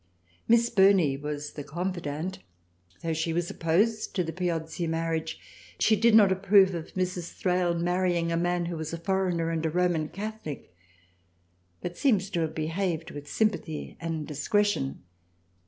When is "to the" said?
4.15-4.33